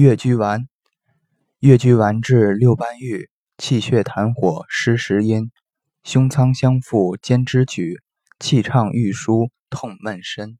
[0.00, 0.66] 越鞠丸，
[1.58, 5.50] 越鞠丸治六斑郁，气血痰火湿食阴，
[6.02, 8.00] 胸腔相负兼支举，
[8.38, 10.56] 气畅郁舒痛闷深。